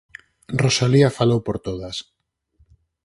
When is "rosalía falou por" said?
0.63-1.57